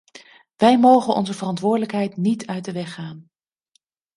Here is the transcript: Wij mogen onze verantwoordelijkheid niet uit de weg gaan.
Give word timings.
Wij 0.55 0.79
mogen 0.79 1.13
onze 1.13 1.33
verantwoordelijkheid 1.33 2.17
niet 2.17 2.47
uit 2.47 2.65
de 2.65 2.71
weg 2.71 2.93
gaan. 2.93 3.29